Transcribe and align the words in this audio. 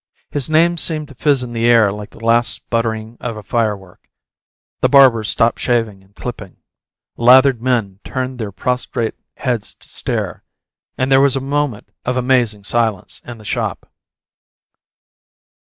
His 0.31 0.49
name 0.49 0.79
seemed 0.79 1.09
to 1.09 1.13
fizz 1.13 1.43
in 1.43 1.53
the 1.53 1.67
air 1.67 1.91
like 1.91 2.09
the 2.09 2.25
last 2.25 2.49
sputtering 2.51 3.17
of 3.19 3.37
a 3.37 3.43
firework; 3.43 4.09
the 4.79 4.89
barbers 4.89 5.29
stopped 5.29 5.59
shaving 5.59 6.01
and 6.03 6.15
clipping; 6.15 6.57
lathered 7.17 7.61
men 7.61 7.99
turned 8.03 8.39
their 8.39 8.51
prostrate 8.51 9.13
heads 9.35 9.75
to 9.75 9.87
stare, 9.89 10.43
and 10.97 11.11
there 11.11 11.21
was 11.21 11.35
a 11.35 11.39
moment 11.39 11.91
of 12.03 12.17
amazing 12.17 12.63
silence 12.63 13.21
in 13.27 13.37
the 13.37 13.45
shop. 13.45 13.91